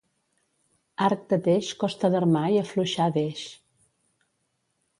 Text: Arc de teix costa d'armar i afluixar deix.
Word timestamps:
Arc 1.07 1.27
de 1.33 1.39
teix 1.49 1.69
costa 1.85 2.11
d'armar 2.15 2.43
i 2.55 2.59
afluixar 2.63 3.09
deix. 3.21 3.47